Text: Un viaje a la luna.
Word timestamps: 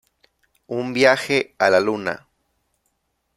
Un 0.77 0.93
viaje 0.93 1.53
a 1.59 1.69
la 1.69 1.79
luna. 1.79 2.27